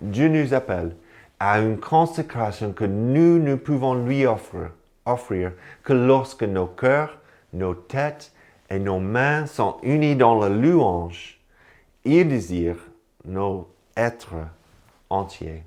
Dieu 0.00 0.28
nous 0.28 0.54
appelle 0.54 0.94
à 1.40 1.60
une 1.60 1.78
consécration 1.78 2.72
que 2.72 2.84
nous 2.84 3.38
ne 3.38 3.54
pouvons 3.54 3.94
lui 3.94 4.26
offrir, 4.26 4.70
offrir 5.04 5.52
que 5.82 5.92
lorsque 5.92 6.42
nos 6.42 6.66
cœurs, 6.66 7.18
nos 7.52 7.74
têtes 7.74 8.32
et 8.70 8.78
nos 8.78 8.98
mains 8.98 9.46
sont 9.46 9.76
unis 9.82 10.16
dans 10.16 10.38
la 10.38 10.48
louange, 10.48 11.38
il 12.04 12.28
désire 12.28 12.76
nos 13.24 13.68
êtres 13.96 14.34
entiers. 15.10 15.64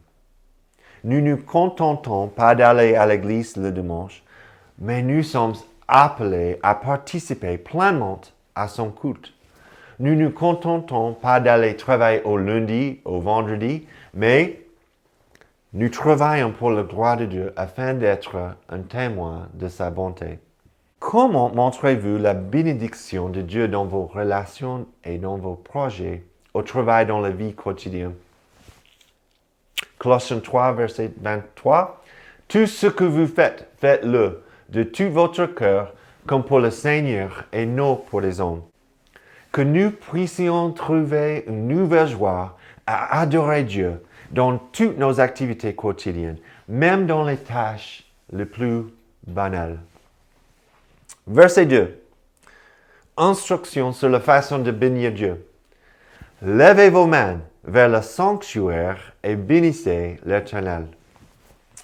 Nous 1.04 1.22
ne 1.22 1.32
nous 1.32 1.38
contentons 1.38 2.28
pas 2.28 2.56
d'aller 2.56 2.96
à 2.96 3.06
l'église 3.06 3.58
le 3.58 3.72
dimanche, 3.72 4.24
mais 4.78 5.02
nous 5.02 5.24
sommes 5.24 5.54
appelés 5.88 6.60
à 6.64 6.76
participer 6.76 7.58
pleinement 7.58 8.22
à 8.56 8.68
son 8.68 8.92
culte. 8.92 9.34
Nous 10.00 10.16
ne 10.16 10.24
nous 10.24 10.32
contentons 10.32 11.14
pas 11.14 11.40
d'aller 11.40 11.76
travailler 11.76 12.24
au 12.24 12.38
lundi, 12.38 13.02
au 13.06 13.20
vendredi, 13.20 13.86
mais 14.14 14.62
nous 15.74 15.90
travaillons 15.90 16.52
pour 16.52 16.72
le 16.72 16.84
droit 16.84 17.16
de 17.16 17.26
Dieu 17.26 17.54
afin 17.56 17.94
d'être 17.94 18.56
un 18.68 18.80
témoin 18.80 19.48
de 19.54 19.68
sa 19.68 19.90
bonté. 19.90 20.40
Comment 21.00 21.50
montrez-vous 21.54 22.18
la 22.18 22.34
bénédiction 22.34 23.30
de 23.30 23.42
Dieu 23.42 23.68
dans 23.68 23.86
vos 23.86 24.06
relations 24.06 24.86
et 25.04 25.18
dans 25.18 25.38
vos 25.38 25.56
projets, 25.56 26.24
au 26.54 26.62
travail 26.62 27.06
dans 27.06 27.20
la 27.20 27.30
vie 27.30 27.54
quotidienne? 27.54 28.14
Colossiens 29.98 30.40
3, 30.40 30.74
verset 30.74 31.12
23. 31.22 32.04
Tout 32.48 32.68
ce 32.68 32.88
que 32.88 33.04
vous 33.04 33.28
faites, 33.28 33.70
faites-le 33.80 34.44
de 34.70 34.84
tout 34.84 35.10
votre 35.10 35.46
cœur, 35.46 35.94
comme 36.26 36.44
pour 36.44 36.60
le 36.60 36.72
Seigneur 36.72 37.46
et 37.52 37.66
non 37.66 37.96
pour 37.96 38.22
les 38.22 38.40
hommes. 38.40 38.62
Que 39.52 39.62
nous 39.62 39.92
puissions 39.92 40.72
trouver 40.72 41.44
une 41.48 41.68
nouvelle 41.68 42.08
joie 42.08 42.58
à 42.86 43.20
adorer 43.20 43.64
Dieu 43.64 44.02
dans 44.32 44.58
toutes 44.58 44.98
nos 44.98 45.20
activités 45.20 45.76
quotidiennes, 45.76 46.38
même 46.68 47.06
dans 47.06 47.24
les 47.24 47.38
tâches 47.38 48.06
les 48.32 48.46
plus 48.46 48.84
banales. 49.28 49.80
Verset 51.28 51.66
2. 51.66 51.98
Instruction 53.18 53.92
sur 53.92 54.10
la 54.10 54.20
façon 54.20 54.60
de 54.60 54.72
bénir 54.72 55.12
Dieu. 55.12 55.46
Levez 56.42 56.90
vos 56.90 57.06
mains 57.06 57.40
vers 57.64 57.90
le 57.90 58.02
sanctuaire 58.02 59.14
et 59.24 59.36
bénissez 59.36 60.20
l'Éternel. 60.26 60.88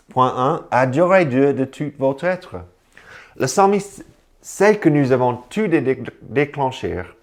Point 0.10 0.34
1. 0.36 0.66
Adorez 0.72 1.26
Dieu 1.26 1.54
de 1.54 1.66
tout 1.66 1.92
votre 2.00 2.24
être. 2.24 2.56
Le 3.36 3.46
psalmiste 3.46 4.04
sait 4.48 4.78
que 4.78 4.88
nous 4.88 5.12
avons 5.12 5.40
tous 5.50 5.68
des 5.68 5.82
déclencheurs 6.22 7.18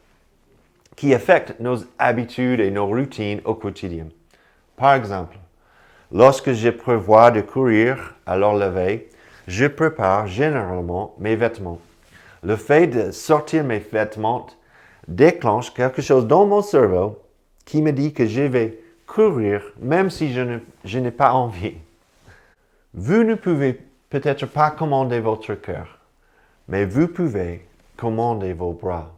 qui 0.94 1.14
affectent 1.14 1.58
nos 1.58 1.78
habitudes 1.98 2.60
et 2.60 2.70
nos 2.70 2.86
routines 2.86 3.40
au 3.46 3.54
quotidien. 3.54 4.08
Par 4.76 4.92
exemple, 4.92 5.38
lorsque 6.12 6.52
je 6.52 6.68
prévois 6.68 7.30
de 7.30 7.40
courir 7.40 8.14
à 8.26 8.36
levée, 8.36 9.08
je 9.48 9.64
prépare 9.64 10.26
généralement 10.26 11.14
mes 11.18 11.34
vêtements. 11.34 11.80
Le 12.42 12.56
fait 12.56 12.88
de 12.88 13.10
sortir 13.10 13.64
mes 13.64 13.78
vêtements 13.78 14.46
déclenche 15.08 15.72
quelque 15.72 16.02
chose 16.02 16.26
dans 16.26 16.44
mon 16.44 16.60
cerveau 16.60 17.22
qui 17.64 17.80
me 17.80 17.92
dit 17.92 18.12
que 18.12 18.26
je 18.26 18.42
vais 18.42 18.80
courir 19.06 19.62
même 19.80 20.10
si 20.10 20.30
je, 20.34 20.98
n'ai 20.98 21.10
pas 21.10 21.32
envie. 21.32 21.78
Vous 22.92 23.24
ne 23.24 23.34
pouvez 23.34 23.80
peut-être 24.10 24.44
pas 24.44 24.70
commander 24.70 25.20
votre 25.20 25.54
cœur, 25.54 26.03
mais 26.68 26.84
vous 26.84 27.08
pouvez 27.08 27.66
commander 27.96 28.52
vos 28.52 28.72
bras. 28.72 29.14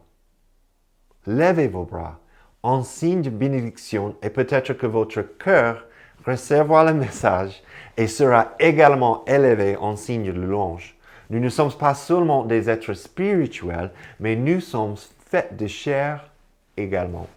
Levez 1.25 1.67
vos 1.67 1.85
bras 1.85 2.19
en 2.63 2.83
signe 2.83 3.21
de 3.21 3.29
bénédiction 3.29 4.15
et 4.21 4.29
peut-être 4.29 4.73
que 4.73 4.87
votre 4.87 5.21
cœur 5.21 5.85
recevra 6.25 6.83
le 6.83 6.93
message 6.93 7.63
et 7.95 8.07
sera 8.07 8.53
également 8.59 9.23
élevé 9.25 9.77
en 9.77 9.95
signe 9.95 10.31
de 10.31 10.39
louange. 10.39 10.97
Nous 11.29 11.39
ne 11.39 11.49
sommes 11.49 11.73
pas 11.73 11.93
seulement 11.93 12.43
des 12.43 12.69
êtres 12.69 12.93
spirituels, 12.93 13.91
mais 14.19 14.35
nous 14.35 14.61
sommes 14.61 14.95
faits 15.29 15.55
de 15.57 15.67
chair 15.67 16.29
également. 16.75 17.27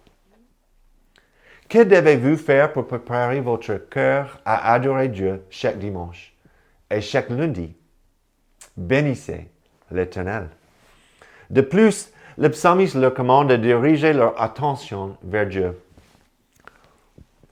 Que 1.67 1.83
devez-vous 1.83 2.37
faire 2.37 2.73
pour 2.73 2.87
préparer 2.87 3.39
votre 3.39 3.75
cœur 3.75 4.39
à 4.43 4.73
adorer 4.73 5.07
Dieu 5.07 5.43
chaque 5.49 5.79
dimanche 5.79 6.33
et 6.89 7.01
chaque 7.01 7.29
lundi? 7.29 7.73
Bénissez 8.75 9.50
l'Éternel. 9.91 10.49
De 11.49 11.61
plus, 11.61 12.11
le 12.37 12.49
psalmiste 12.49 12.95
leur 12.95 13.13
commande 13.13 13.49
de 13.49 13.55
diriger 13.57 14.13
leur 14.13 14.41
attention 14.41 15.17
vers 15.23 15.45
Dieu. 15.45 15.79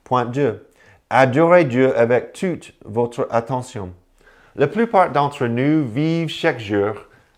Point 0.04 0.26
2. 0.26 0.66
Adorez 1.10 1.66
Dieu 1.66 1.98
avec 1.98 2.34
toute 2.34 2.74
votre 2.86 3.28
attention. 3.32 3.94
La 4.56 4.68
plupart 4.68 5.12
d'entre 5.12 5.48
nous 5.48 5.88
vivent 5.88 6.30
chaque 6.30 6.60
jour 6.60 6.96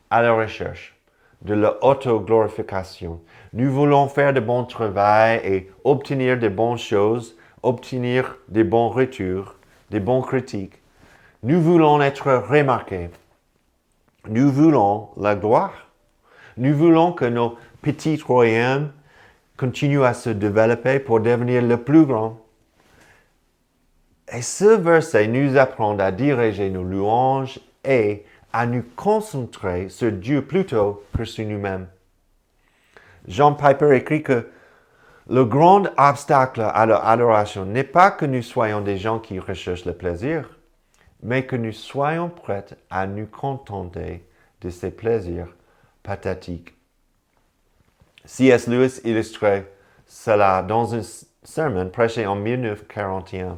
à 0.09 0.21
la 0.21 0.33
recherche 0.33 0.95
de 1.41 1.53
l'auto-glorification. 1.53 3.19
Nous 3.53 3.71
voulons 3.71 4.07
faire 4.07 4.33
de 4.33 4.39
bons 4.39 4.63
travail 4.63 5.41
et 5.43 5.71
obtenir 5.83 6.37
de 6.39 6.47
bonnes 6.47 6.77
choses, 6.77 7.35
obtenir 7.63 8.37
des 8.47 8.63
bons 8.63 8.89
retours, 8.89 9.55
des 9.89 9.99
bons 9.99 10.21
critiques. 10.21 10.81
Nous 11.43 11.61
voulons 11.61 12.01
être 12.01 12.31
remarqués. 12.31 13.09
Nous 14.31 14.49
voulons 14.49 15.09
la 15.17 15.35
gloire. 15.35 15.73
Nous 16.55 16.73
voulons 16.73 17.11
que 17.11 17.25
nos 17.25 17.57
petits 17.81 18.15
royaumes 18.25 18.93
continuent 19.57 20.03
à 20.03 20.13
se 20.13 20.29
développer 20.29 20.99
pour 20.99 21.19
devenir 21.19 21.61
le 21.61 21.75
plus 21.75 22.05
grand. 22.05 22.39
Et 24.31 24.41
ce 24.41 24.63
verset 24.63 25.27
nous 25.27 25.57
apprend 25.57 25.99
à 25.99 26.13
diriger 26.13 26.69
nos 26.69 26.83
louanges 26.83 27.59
et 27.83 28.23
à 28.53 28.65
nous 28.65 28.85
concentrer 28.95 29.89
sur 29.89 30.13
Dieu 30.13 30.43
plutôt 30.43 31.03
que 31.17 31.25
sur 31.25 31.45
nous-mêmes. 31.45 31.87
Jean 33.27 33.53
Piper 33.53 33.93
écrit 33.97 34.23
que 34.23 34.47
le 35.29 35.43
grand 35.43 35.87
obstacle 35.97 36.61
à 36.61 36.85
l'adoration 36.85 37.65
n'est 37.65 37.83
pas 37.83 38.11
que 38.11 38.25
nous 38.25 38.43
soyons 38.43 38.79
des 38.79 38.97
gens 38.97 39.19
qui 39.19 39.39
recherchent 39.39 39.83
le 39.83 39.93
plaisir, 39.93 40.49
mais 41.23 41.45
que 41.45 41.55
nous 41.55 41.71
soyons 41.71 42.29
prêts 42.29 42.65
à 42.89 43.07
nous 43.07 43.27
contenter 43.27 44.25
de 44.61 44.69
ces 44.69 44.91
plaisirs 44.91 45.53
pathétiques. 46.03 46.73
C.S. 48.25 48.67
Lewis 48.67 49.01
illustrait 49.03 49.71
cela 50.05 50.61
dans 50.61 50.93
un 50.95 51.01
sermon 51.43 51.89
prêché 51.89 52.25
en 52.25 52.35
1941. 52.35 53.57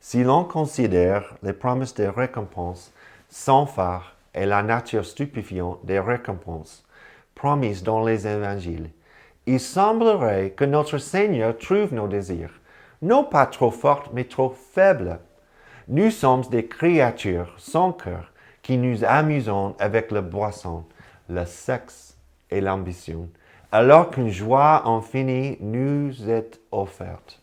Si 0.00 0.22
l'on 0.22 0.44
considère 0.44 1.34
les 1.42 1.52
promesses 1.52 1.94
des 1.94 2.08
récompenses 2.08 2.92
sans 3.28 3.66
phare 3.66 4.14
et 4.34 4.46
la 4.46 4.62
nature 4.62 5.04
stupéfiante 5.04 5.84
des 5.84 5.98
récompenses 5.98 6.86
promises 7.34 7.82
dans 7.82 8.04
les 8.04 8.26
évangiles, 8.26 8.90
il 9.46 9.60
semblerait 9.60 10.50
que 10.50 10.64
notre 10.64 10.98
Seigneur 10.98 11.56
trouve 11.56 11.94
nos 11.94 12.08
désirs, 12.08 12.60
non 13.02 13.24
pas 13.24 13.46
trop 13.46 13.70
forts, 13.70 14.10
mais 14.12 14.24
trop 14.24 14.50
faibles. 14.50 15.18
Nous 15.88 16.10
sommes 16.10 16.42
des 16.50 16.66
créatures 16.66 17.54
sans 17.58 17.92
cœur 17.92 18.32
qui 18.62 18.76
nous 18.76 19.04
amusons 19.04 19.76
avec 19.78 20.10
le 20.10 20.20
boisson, 20.20 20.84
le 21.28 21.44
sexe 21.44 22.16
et 22.50 22.60
l'ambition, 22.60 23.28
alors 23.70 24.10
qu'une 24.10 24.30
joie 24.30 24.88
infinie 24.88 25.56
nous 25.60 26.28
est 26.28 26.60
offerte. 26.72 27.40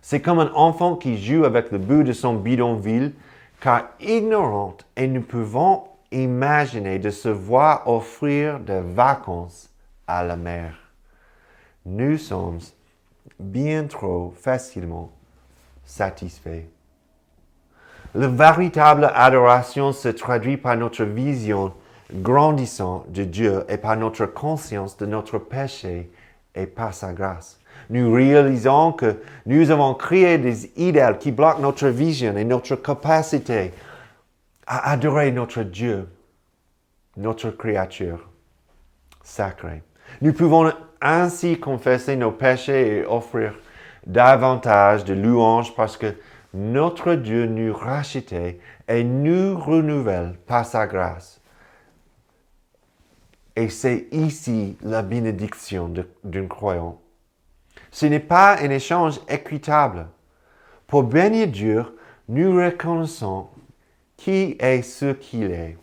C'est 0.00 0.20
comme 0.20 0.40
un 0.40 0.52
enfant 0.54 0.96
qui 0.96 1.16
joue 1.16 1.44
avec 1.44 1.70
le 1.70 1.78
bout 1.78 2.02
de 2.02 2.12
son 2.12 2.34
bidonville 2.34 3.12
car 3.60 3.90
ignorante 4.00 4.84
et 4.96 5.06
nous 5.06 5.22
pouvons 5.22 5.84
imaginer 6.10 6.98
de 6.98 7.10
se 7.10 7.28
voir 7.28 7.88
offrir 7.88 8.58
des 8.58 8.80
vacances 8.80 9.70
à 10.08 10.24
la 10.24 10.34
mer. 10.34 10.74
Nous 11.86 12.18
sommes 12.18 12.58
bien 13.38 13.84
trop 13.84 14.34
facilement 14.36 15.12
satisfaits. 15.84 16.66
La 18.14 18.28
véritable 18.28 19.10
adoration 19.14 19.92
se 19.92 20.08
traduit 20.08 20.58
par 20.58 20.76
notre 20.76 21.04
vision 21.04 21.72
grandissant 22.12 23.06
de 23.08 23.24
Dieu 23.24 23.64
et 23.68 23.78
par 23.78 23.96
notre 23.96 24.26
conscience 24.26 24.98
de 24.98 25.06
notre 25.06 25.38
péché 25.38 26.10
et 26.54 26.66
par 26.66 26.92
sa 26.92 27.14
grâce. 27.14 27.58
Nous 27.88 28.12
réalisons 28.12 28.92
que 28.92 29.16
nous 29.46 29.70
avons 29.70 29.94
créé 29.94 30.36
des 30.36 30.70
idéaux 30.76 31.14
qui 31.18 31.32
bloquent 31.32 31.60
notre 31.60 31.88
vision 31.88 32.36
et 32.36 32.44
notre 32.44 32.76
capacité 32.76 33.72
à 34.66 34.90
adorer 34.90 35.32
notre 35.32 35.62
Dieu, 35.62 36.06
notre 37.16 37.50
créature 37.50 38.28
sacrée. 39.22 39.82
Nous 40.20 40.34
pouvons 40.34 40.70
ainsi 41.00 41.58
confesser 41.58 42.16
nos 42.16 42.30
péchés 42.30 42.98
et 42.98 43.06
offrir 43.06 43.54
davantage 44.06 45.04
de 45.04 45.14
louanges 45.14 45.74
parce 45.74 45.96
que 45.96 46.14
notre 46.54 47.14
Dieu 47.14 47.46
nous 47.46 47.72
rachetait 47.72 48.58
et 48.88 49.04
nous 49.04 49.58
renouvelle 49.58 50.34
par 50.46 50.66
sa 50.66 50.86
grâce. 50.86 51.40
Et 53.56 53.68
c'est 53.68 54.08
ici 54.12 54.76
la 54.82 55.02
bénédiction 55.02 55.92
d'un 56.24 56.46
croyant. 56.46 57.00
Ce 57.90 58.06
n'est 58.06 58.20
pas 58.20 58.58
un 58.60 58.70
échange 58.70 59.20
équitable. 59.28 60.06
Pour 60.86 61.04
bénir 61.04 61.48
Dieu, 61.48 61.84
nous 62.28 62.56
reconnaissons 62.56 63.48
qui 64.16 64.56
est 64.58 64.82
ce 64.82 65.12
qu'il 65.12 65.50
est. 65.50 65.76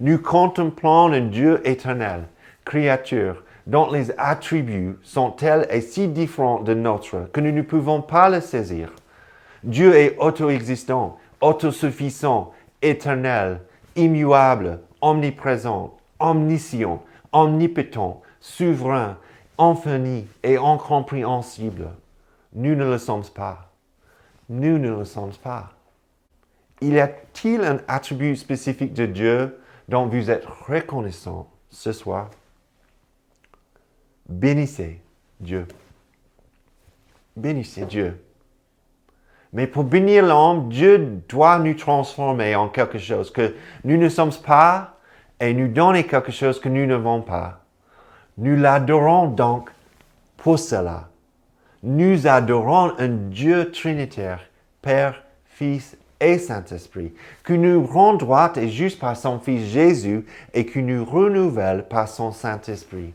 Nous 0.00 0.18
contemplons 0.18 1.12
un 1.12 1.20
Dieu 1.20 1.60
éternel, 1.66 2.28
créature, 2.64 3.42
dont 3.66 3.90
les 3.90 4.10
attributs 4.16 4.96
sont 5.02 5.30
tels 5.30 5.66
et 5.70 5.80
si 5.80 6.08
différents 6.08 6.60
de 6.60 6.72
nôtres 6.74 7.30
que 7.32 7.40
nous 7.40 7.52
ne 7.52 7.62
pouvons 7.62 8.00
pas 8.00 8.30
le 8.30 8.40
saisir. 8.40 8.92
Dieu 9.64 9.94
est 9.96 10.16
auto-existant, 10.18 11.18
autosuffisant, 11.40 12.52
éternel, 12.82 13.60
immuable, 13.96 14.80
omniprésent, 15.00 15.96
omniscient, 16.18 17.02
omnipotent, 17.32 18.22
souverain, 18.40 19.18
infini 19.58 20.26
et 20.42 20.56
incompréhensible. 20.56 21.90
Nous 22.52 22.74
ne 22.74 22.84
le 22.84 22.98
sommes 22.98 23.26
pas. 23.34 23.72
Nous 24.48 24.78
ne 24.78 24.90
le 24.90 25.04
sommes 25.04 25.34
pas. 25.42 25.72
Y 26.80 26.98
a-t-il 26.98 27.62
un 27.62 27.80
attribut 27.88 28.36
spécifique 28.36 28.94
de 28.94 29.06
Dieu 29.06 29.58
dont 29.88 30.06
vous 30.06 30.30
êtes 30.30 30.46
reconnaissant 30.46 31.50
ce 31.70 31.92
soir? 31.92 32.30
Bénissez 34.28 35.00
Dieu. 35.40 35.66
Bénissez 37.36 37.84
Dieu. 37.84 38.22
Mais 39.52 39.66
pour 39.66 39.84
bénir 39.84 40.26
l'homme, 40.26 40.68
Dieu 40.68 41.22
doit 41.28 41.58
nous 41.58 41.74
transformer 41.74 42.54
en 42.54 42.68
quelque 42.68 42.98
chose 42.98 43.30
que 43.30 43.54
nous 43.84 43.96
ne 43.96 44.08
sommes 44.08 44.34
pas 44.44 44.96
et 45.40 45.54
nous 45.54 45.68
donner 45.68 46.04
quelque 46.04 46.32
chose 46.32 46.60
que 46.60 46.68
nous 46.68 46.82
ne 46.82 46.86
n'avons 46.86 47.22
pas. 47.22 47.60
Nous 48.36 48.56
l'adorons 48.56 49.28
donc 49.28 49.70
pour 50.36 50.58
cela. 50.58 51.08
Nous 51.82 52.26
adorons 52.26 52.92
un 52.98 53.08
Dieu 53.08 53.70
trinitaire, 53.70 54.40
Père, 54.82 55.22
Fils 55.46 55.96
et 56.20 56.38
Saint-Esprit, 56.38 57.14
qui 57.46 57.58
nous 57.58 57.86
rend 57.86 58.14
droit 58.14 58.52
et 58.56 58.68
juste 58.68 58.98
par 58.98 59.16
son 59.16 59.38
Fils 59.38 59.66
Jésus 59.70 60.26
et 60.52 60.66
qui 60.66 60.82
nous 60.82 61.04
renouvelle 61.04 61.86
par 61.88 62.08
son 62.08 62.32
Saint-Esprit. 62.32 63.14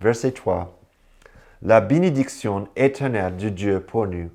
Verset 0.00 0.32
3. 0.32 0.81
La 1.64 1.80
bénédiction 1.80 2.68
éternelle 2.76 3.36
de 3.36 3.48
Dieu 3.48 3.80
pour 3.80 4.06
nous. 4.06 4.30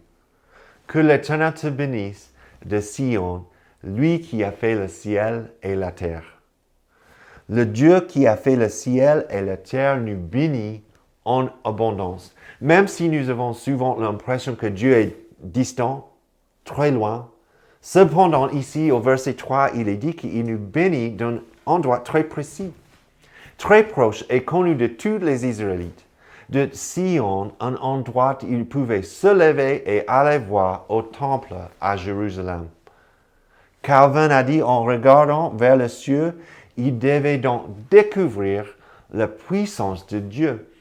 Que 0.87 0.99
l'Éternel 0.99 1.53
te 1.53 1.67
bénisse 1.67 2.33
de 2.65 2.79
Sion, 2.79 3.45
lui 3.83 4.21
qui 4.21 4.43
a 4.43 4.51
fait 4.51 4.75
le 4.75 4.87
ciel 4.87 5.51
et 5.61 5.75
la 5.75 5.91
terre. 5.91 6.41
Le 7.49 7.65
Dieu 7.65 8.01
qui 8.01 8.27
a 8.27 8.37
fait 8.37 8.55
le 8.55 8.69
ciel 8.69 9.25
et 9.29 9.41
la 9.41 9.57
terre 9.57 9.97
nous 9.97 10.17
bénit 10.17 10.83
en 11.25 11.49
abondance. 11.63 12.33
Même 12.61 12.87
si 12.87 13.09
nous 13.09 13.29
avons 13.29 13.53
souvent 13.53 13.99
l'impression 13.99 14.55
que 14.55 14.67
Dieu 14.67 14.93
est 14.93 15.17
distant, 15.41 16.09
très 16.63 16.91
loin, 16.91 17.29
cependant 17.81 18.49
ici 18.49 18.91
au 18.91 18.99
verset 18.99 19.33
3, 19.33 19.71
il 19.75 19.89
est 19.89 19.97
dit 19.97 20.15
qu'il 20.15 20.45
nous 20.45 20.57
bénit 20.57 21.11
d'un 21.11 21.41
endroit 21.65 21.99
très 21.99 22.23
précis 22.23 22.71
très 23.57 23.83
proche 23.83 24.23
et 24.29 24.43
connu 24.43 24.75
de 24.75 24.87
tous 24.87 25.17
les 25.17 25.45
Israélites. 25.45 26.06
De 26.49 26.69
Sion, 26.71 27.51
un 27.59 27.75
endroit 27.75 28.37
où 28.41 28.47
ils 28.47 28.65
pouvaient 28.65 29.01
se 29.01 29.27
lever 29.27 29.83
et 29.85 30.07
aller 30.07 30.37
voir 30.37 30.85
au 30.89 31.01
temple 31.01 31.53
à 31.81 31.97
Jérusalem. 31.97 32.67
Calvin 33.81 34.29
a 34.29 34.43
dit 34.43 34.63
en 34.63 34.83
regardant 34.83 35.49
vers 35.49 35.75
le 35.75 35.87
cieux, 35.87 36.39
il 36.77 36.97
devait 36.99 37.37
donc 37.37 37.65
découvrir 37.89 38.65
la 39.13 39.27
puissance 39.27 40.07
de 40.07 40.19
Dieu. 40.19 40.71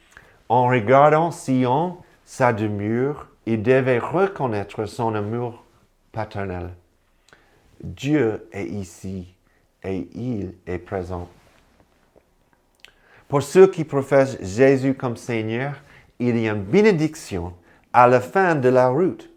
En 0.48 0.66
regardant 0.68 1.30
Sion, 1.30 1.96
sa 2.24 2.52
demeure, 2.52 3.28
il 3.46 3.62
devait 3.62 3.98
reconnaître 3.98 4.86
son 4.86 5.14
amour 5.14 5.64
paternel. 6.12 6.70
Dieu 7.82 8.48
est 8.52 8.66
ici 8.66 9.34
et 9.82 10.08
il 10.14 10.54
est 10.66 10.78
présent. 10.78 11.28
Pour 13.28 13.42
ceux 13.42 13.66
qui 13.66 13.84
professent 13.84 14.38
Jésus 14.40 14.94
comme 14.94 15.16
Seigneur, 15.16 15.74
il 16.18 16.38
y 16.38 16.48
a 16.48 16.52
une 16.52 16.62
bénédiction 16.62 17.52
à 17.92 18.06
la 18.06 18.20
fin 18.20 18.54
de 18.54 18.68
la 18.68 18.88
route. 18.88 19.28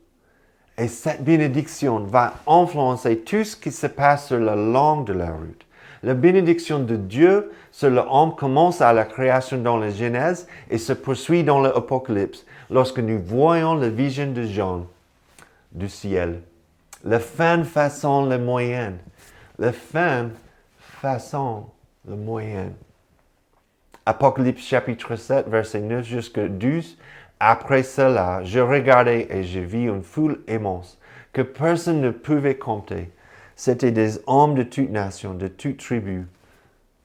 Et 0.78 0.88
cette 0.88 1.24
bénédiction 1.24 2.00
va 2.00 2.36
influencer 2.48 3.18
tout 3.20 3.44
ce 3.44 3.56
qui 3.56 3.72
se 3.72 3.88
passe 3.88 4.28
sur 4.28 4.38
le 4.38 4.56
long 4.72 5.02
de 5.02 5.14
la 5.14 5.32
route. 5.32 5.66
La 6.04 6.14
bénédiction 6.14 6.80
de 6.80 6.96
Dieu 6.96 7.52
sur 7.72 7.90
l'homme 7.90 8.36
commence 8.36 8.80
à 8.80 8.94
la 8.94 9.04
création 9.04 9.58
dans 9.58 9.78
la 9.78 9.90
Genèse 9.90 10.48
et 10.70 10.78
se 10.78 10.94
poursuit 10.94 11.44
dans 11.44 11.60
l'Apocalypse 11.60 12.46
lorsque 12.70 13.00
nous 13.00 13.20
voyons 13.20 13.76
la 13.76 13.90
vision 13.90 14.32
de 14.32 14.44
Jean 14.44 14.86
du 15.72 15.90
ciel. 15.90 16.42
La 17.04 17.20
fin 17.20 17.64
façon 17.64 18.26
le 18.26 18.38
moyen. 18.38 18.94
La 19.58 19.74
fin 19.74 20.30
façon 20.80 21.66
le 22.08 22.16
moyen. 22.16 22.70
Apocalypse 24.06 24.64
chapitre 24.64 25.16
7, 25.16 25.48
verset 25.50 25.82
9 25.82 26.06
jusqu'à 26.06 26.48
12. 26.48 26.98
Après 27.40 27.84
cela, 27.84 28.44
je 28.44 28.60
regardais 28.60 29.28
et 29.30 29.44
je 29.44 29.60
vis 29.60 29.86
une 29.86 30.04
foule 30.04 30.42
immense 30.48 31.00
que 31.34 31.42
personne 31.42 32.02
ne 32.02 32.10
pouvait 32.10 32.58
compter. 32.58 33.12
C'étaient 33.56 33.92
des 33.92 34.20
hommes 34.26 34.56
de 34.56 34.64
toutes 34.64 34.90
nations, 34.90 35.34
de 35.34 35.48
toutes 35.48 35.80
tribus, 35.80 36.26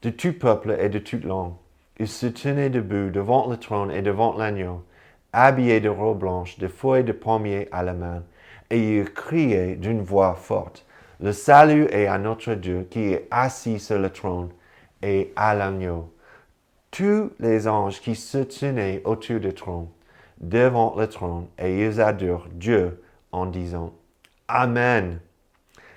de 0.01 0.09
tout 0.09 0.33
peuple 0.33 0.77
et 0.79 0.89
de 0.89 0.99
toute 0.99 1.25
langue. 1.25 1.53
Ils 1.99 2.07
se 2.07 2.27
tenaient 2.27 2.69
debout 2.69 3.11
devant 3.11 3.47
le 3.47 3.57
trône 3.57 3.91
et 3.91 4.01
devant 4.01 4.35
l'agneau, 4.35 4.83
habillés 5.31 5.81
de 5.81 5.89
robes 5.89 6.19
blanches, 6.19 6.57
de 6.59 6.67
feuilles 6.67 7.03
de 7.03 7.11
pommier 7.11 7.67
à 7.71 7.83
la 7.83 7.93
main, 7.93 8.23
et 8.69 8.99
ils 8.99 9.13
criaient 9.13 9.75
d'une 9.75 10.01
voix 10.01 10.33
forte, 10.33 10.85
Le 11.21 11.31
salut 11.31 11.87
est 11.91 12.07
à 12.07 12.17
notre 12.17 12.55
Dieu 12.55 12.87
qui 12.89 13.13
est 13.13 13.27
assis 13.31 13.79
sur 13.79 13.99
le 13.99 14.09
trône 14.09 14.49
et 15.01 15.31
à 15.35 15.53
l'agneau 15.53 16.09
tous 16.95 17.31
les 17.39 17.67
anges 17.67 17.99
qui 17.99 18.15
se 18.15 18.37
tenaient 18.37 19.01
autour 19.03 19.41
du 19.41 19.53
trône, 19.53 19.87
devant 20.39 20.95
le 20.97 21.07
trône, 21.07 21.47
et 21.59 21.85
ils 21.85 21.99
adorent 21.99 22.47
Dieu 22.53 23.03
en 23.33 23.45
disant 23.45 23.93
Amen. 24.47 25.19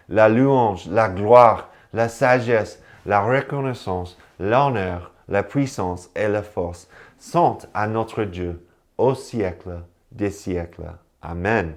La 0.08 0.28
louange, 0.28 0.88
la 0.88 1.08
gloire, 1.08 1.70
la 1.92 2.08
sagesse, 2.08 2.82
la 3.06 3.20
reconnaissance, 3.20 4.18
l'honneur, 4.40 5.12
la 5.28 5.44
puissance 5.44 6.10
et 6.16 6.26
la 6.26 6.42
force 6.42 6.88
sont 7.18 7.58
à 7.74 7.86
notre 7.86 8.24
Dieu 8.24 8.66
au 8.96 9.14
siècle 9.14 9.82
des 10.10 10.30
siècles. 10.30 10.90
Amen. 11.22 11.74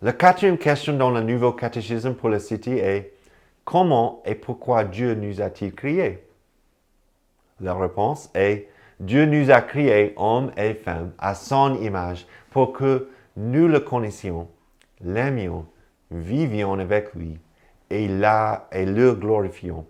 La 0.00 0.12
quatrième 0.12 0.56
question 0.56 0.96
dans 0.96 1.10
le 1.10 1.20
nouveau 1.20 1.52
catéchisme 1.52 2.14
pour 2.14 2.30
la 2.30 2.38
cité 2.38 2.78
est 2.78 3.12
Comment 3.66 4.22
et 4.24 4.34
pourquoi 4.34 4.84
Dieu 4.84 5.14
nous 5.14 5.42
a-t-il 5.42 5.74
créés? 5.74 6.29
La 7.60 7.74
réponse 7.74 8.30
est 8.34 8.68
Dieu 9.00 9.24
nous 9.24 9.50
a 9.50 9.62
créés 9.62 10.12
hommes 10.16 10.52
et 10.56 10.74
femmes 10.74 11.12
à 11.18 11.34
son 11.34 11.80
image 11.80 12.26
pour 12.50 12.72
que 12.72 13.08
nous 13.36 13.66
le 13.66 13.80
connaissions, 13.80 14.48
l'aimions, 15.00 15.66
vivions 16.10 16.78
avec 16.78 17.14
lui 17.14 17.38
et, 17.88 18.08
là, 18.08 18.68
et 18.72 18.84
le 18.84 19.14
glorifions. 19.14 19.86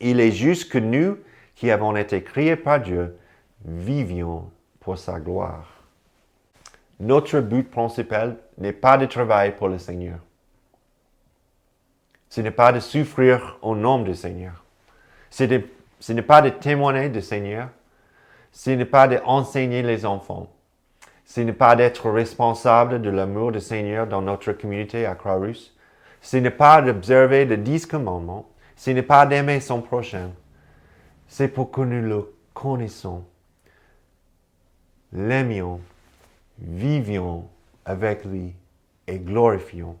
Il 0.00 0.20
est 0.20 0.30
juste 0.30 0.70
que 0.70 0.78
nous, 0.78 1.18
qui 1.54 1.70
avons 1.70 1.96
été 1.96 2.22
créés 2.22 2.56
par 2.56 2.80
Dieu, 2.80 3.16
vivions 3.64 4.50
pour 4.80 4.96
sa 4.98 5.18
gloire. 5.18 5.66
Notre 7.00 7.40
but 7.40 7.68
principal 7.68 8.36
n'est 8.58 8.72
pas 8.72 8.96
de 8.96 9.06
travailler 9.06 9.52
pour 9.52 9.68
le 9.68 9.78
Seigneur. 9.78 10.18
Ce 12.28 12.40
n'est 12.40 12.50
pas 12.50 12.72
de 12.72 12.80
souffrir 12.80 13.58
au 13.62 13.74
nom 13.74 14.02
du 14.02 14.14
Seigneur. 14.14 14.64
C'est 15.30 15.46
de 15.46 15.62
ce 16.00 16.12
n'est 16.12 16.22
pas 16.22 16.42
de 16.42 16.50
témoigner 16.50 17.08
du 17.08 17.20
Seigneur. 17.20 17.68
Ce 18.52 18.70
n'est 18.70 18.84
pas 18.84 19.08
d'enseigner 19.08 19.82
les 19.82 20.04
enfants. 20.06 20.48
Ce 21.24 21.40
n'est 21.40 21.52
pas 21.52 21.76
d'être 21.76 22.10
responsable 22.10 23.02
de 23.02 23.10
l'amour 23.10 23.52
du 23.52 23.60
Seigneur 23.60 24.06
dans 24.06 24.22
notre 24.22 24.52
communauté 24.52 25.04
à 25.06 25.14
Croix-Rousse. 25.14 25.74
ce 26.20 26.36
n'est 26.38 26.50
pas 26.50 26.82
d'observer 26.82 27.44
les 27.44 27.58
dix 27.58 27.86
commandements, 27.86 28.48
ce 28.76 28.90
n'est 28.90 29.02
pas 29.02 29.26
d'aimer 29.26 29.60
son 29.60 29.82
prochain, 29.82 30.30
c'est 31.28 31.48
pour 31.48 31.70
que 31.70 31.82
nous 31.82 32.02
le 32.02 32.34
connaissions, 32.54 33.24
l'aimions, 35.12 35.80
vivions 36.58 37.48
avec 37.84 38.24
lui 38.24 38.54
et 39.06 39.18
glorifions. 39.18 39.96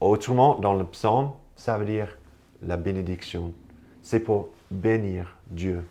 Autrement, 0.00 0.56
dans 0.56 0.74
le 0.74 0.84
psaume, 0.84 1.32
ça 1.56 1.78
veut 1.78 1.86
dire 1.86 2.18
la 2.62 2.76
bénédiction. 2.76 3.54
C'est 4.02 4.20
pour 4.20 4.50
bénir 4.70 5.36
Dieu. 5.48 5.84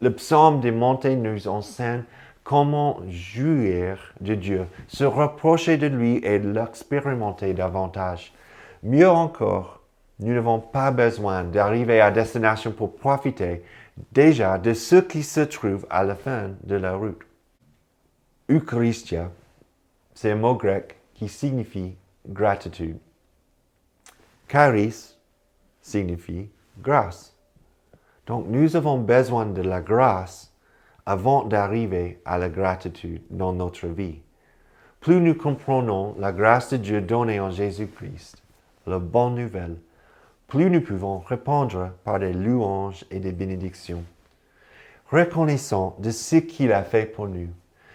Le 0.00 0.12
psaume 0.12 0.60
des 0.60 0.70
montées 0.70 1.16
nous 1.16 1.48
enseigne 1.48 2.04
comment 2.44 3.00
jouir 3.08 4.14
de 4.20 4.34
Dieu, 4.34 4.66
se 4.86 5.04
reprocher 5.04 5.76
de 5.76 5.86
lui 5.86 6.16
et 6.24 6.38
l'expérimenter 6.38 7.52
davantage. 7.52 8.32
Mieux 8.82 9.10
encore, 9.10 9.82
nous 10.20 10.32
n'avons 10.32 10.60
pas 10.60 10.90
besoin 10.90 11.44
d'arriver 11.44 12.00
à 12.00 12.10
destination 12.10 12.72
pour 12.72 12.96
profiter 12.96 13.62
déjà 14.12 14.58
de 14.58 14.72
ce 14.72 14.96
qui 14.96 15.22
se 15.22 15.40
trouve 15.40 15.86
à 15.90 16.04
la 16.04 16.14
fin 16.14 16.50
de 16.64 16.76
la 16.76 16.94
route. 16.94 17.20
Eucharistia, 18.50 19.30
c'est 20.14 20.32
un 20.32 20.36
mot 20.36 20.54
grec 20.54 20.96
qui 21.14 21.28
signifie 21.28 21.96
gratitude. 22.26 22.98
Charis 24.50 25.16
signifie 25.82 26.48
grâce. 26.80 27.37
Donc 28.28 28.44
nous 28.46 28.76
avons 28.76 28.98
besoin 28.98 29.46
de 29.46 29.62
la 29.62 29.80
grâce 29.80 30.52
avant 31.06 31.44
d'arriver 31.44 32.20
à 32.26 32.36
la 32.36 32.50
gratitude 32.50 33.22
dans 33.30 33.54
notre 33.54 33.86
vie. 33.86 34.20
Plus 35.00 35.18
nous 35.20 35.34
comprenons 35.34 36.14
la 36.18 36.30
grâce 36.30 36.70
de 36.70 36.76
Dieu 36.76 37.00
donnée 37.00 37.40
en 37.40 37.50
Jésus-Christ, 37.50 38.42
la 38.86 38.98
bonne 38.98 39.36
nouvelle, 39.36 39.76
plus 40.46 40.68
nous 40.68 40.82
pouvons 40.82 41.20
répondre 41.20 41.92
par 42.04 42.18
des 42.18 42.34
louanges 42.34 43.06
et 43.10 43.18
des 43.18 43.32
bénédictions. 43.32 44.04
Reconnaissons 45.10 45.94
de 45.98 46.10
ce 46.10 46.36
qu'il 46.36 46.72
a 46.72 46.82
fait 46.82 47.06
pour 47.06 47.28
nous. 47.28 47.48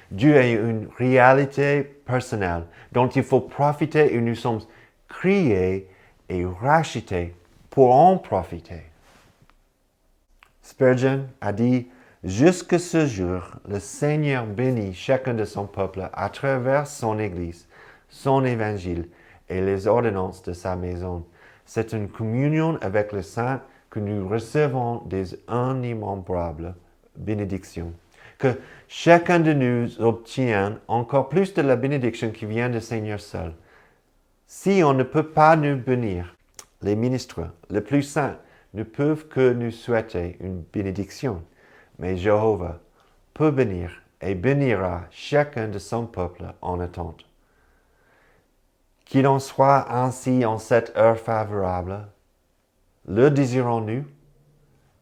Dieu 0.09 0.35
est 0.35 0.53
une 0.53 0.87
réalité 0.97 1.83
personnelle 1.83 2.63
dont 2.91 3.07
il 3.07 3.23
faut 3.23 3.39
profiter 3.39 4.15
et 4.15 4.21
nous 4.21 4.35
sommes 4.35 4.61
créés 5.07 5.87
et 6.29 6.45
rachetés 6.45 7.35
pour 7.69 7.93
en 7.93 8.17
profiter. 8.17 8.92
Spurgeon 10.63 11.27
a 11.41 11.53
dit, 11.53 11.87
Jusque 12.23 12.79
ce 12.79 13.05
jour, 13.05 13.41
le 13.67 13.81
Seigneur 13.81 14.45
bénit 14.45 14.93
chacun 14.93 15.33
de 15.33 15.43
son 15.43 15.67
peuple 15.67 16.09
à 16.13 16.29
travers 16.29 16.87
son 16.87 17.19
Église, 17.19 17.67
son 18.07 18.45
Évangile 18.45 19.09
et 19.49 19.59
les 19.59 19.87
ordonnances 19.87 20.41
de 20.41 20.53
sa 20.53 20.77
maison. 20.77 21.25
C'est 21.65 21.91
une 21.91 22.07
communion 22.07 22.77
avec 22.81 23.11
le 23.11 23.21
Saint 23.21 23.61
que 23.89 23.99
nous 23.99 24.25
recevons 24.25 25.01
des 25.05 25.35
inimembраbles 25.49 26.75
bénédictions. 27.17 27.91
Que 28.37 28.57
chacun 28.87 29.41
de 29.41 29.51
nous 29.51 29.99
obtient 30.01 30.79
encore 30.87 31.27
plus 31.27 31.53
de 31.53 31.61
la 31.61 31.75
bénédiction 31.75 32.31
qui 32.31 32.45
vient 32.45 32.69
du 32.69 32.79
Seigneur 32.79 33.19
seul. 33.19 33.53
Si 34.47 34.81
on 34.81 34.93
ne 34.93 35.03
peut 35.03 35.27
pas 35.27 35.57
nous 35.57 35.75
bénir, 35.75 36.37
les 36.81 36.95
ministres, 36.95 37.49
les 37.69 37.81
plus 37.81 38.03
saints, 38.03 38.37
ne 38.73 38.83
peuvent 38.83 39.27
que 39.27 39.53
nous 39.53 39.71
souhaiter 39.71 40.37
une 40.39 40.61
bénédiction 40.61 41.43
mais 41.99 42.17
Jéhovah 42.17 42.79
peut 43.33 43.51
bénir 43.51 44.01
et 44.21 44.35
bénira 44.35 45.03
chacun 45.11 45.67
de 45.67 45.79
son 45.79 46.05
peuple 46.05 46.45
en 46.61 46.79
attente. 46.79 47.25
Qu'il 49.05 49.27
en 49.27 49.39
soit 49.39 49.91
ainsi 49.91 50.45
en 50.45 50.57
cette 50.57 50.95
heure 50.97 51.17
favorable, 51.17 52.07
le 53.07 53.29
désirons-nous? 53.29 54.05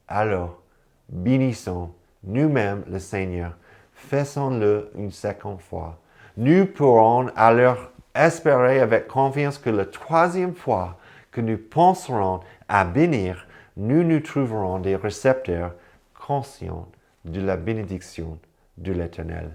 Alors, 0.07 0.61
bénissons 1.09 1.91
nous-mêmes 2.23 2.83
le 2.87 2.99
Seigneur, 2.99 3.55
faisons-le 3.93 4.91
une 4.95 5.11
seconde 5.11 5.61
fois. 5.61 5.99
Nous 6.35 6.65
pourrons 6.65 7.27
alors 7.35 7.91
espérer 8.15 8.79
avec 8.79 9.07
confiance 9.07 9.57
que 9.57 9.69
la 9.69 9.85
troisième 9.85 10.55
fois 10.55 10.97
que 11.31 11.41
nous 11.41 11.57
penserons 11.57 12.41
à 12.67 12.83
bénir, 12.83 13.47
nous 13.77 14.03
nous 14.03 14.19
trouverons 14.19 14.79
des 14.79 14.95
récepteurs 14.95 15.73
conscient 16.13 16.87
de 17.25 17.41
la 17.41 17.57
bénédiction 17.57 18.39
de 18.77 18.91
l'Éternel. 18.91 19.51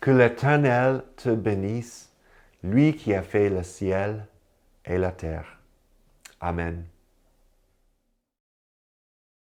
Que 0.00 0.10
l'Éternel 0.10 1.04
te 1.16 1.28
bénisse, 1.28 2.12
lui 2.62 2.96
qui 2.96 3.14
a 3.14 3.22
fait 3.22 3.50
le 3.50 3.62
ciel 3.62 4.26
et 4.84 4.98
la 4.98 5.12
terre. 5.12 5.58
Amen. 6.40 6.84